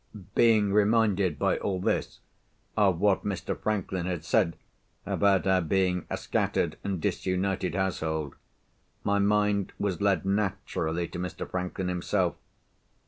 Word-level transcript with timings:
Being 0.33 0.73
reminded, 0.73 1.37
by 1.37 1.59
all 1.59 1.79
this, 1.79 2.21
of 2.75 2.99
what 2.99 3.23
Mr. 3.23 3.55
Franklin 3.55 4.07
had 4.07 4.25
said 4.25 4.55
about 5.05 5.45
our 5.45 5.61
being 5.61 6.07
a 6.09 6.17
scattered 6.17 6.77
and 6.83 6.99
disunited 6.99 7.75
household, 7.75 8.33
my 9.03 9.19
mind 9.19 9.73
was 9.77 10.01
led 10.01 10.25
naturally 10.25 11.07
to 11.07 11.19
Mr. 11.19 11.47
Franklin 11.47 11.87
himself. 11.87 12.33